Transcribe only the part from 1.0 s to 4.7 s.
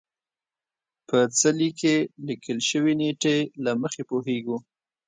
په څلي کې لیکل شوې نېټې له مخې پوهېږو.